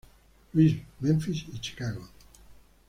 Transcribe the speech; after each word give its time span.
Louis, 0.55 0.81
Memphis 1.01 1.45
y 1.53 1.59
Chicago. 1.61 2.01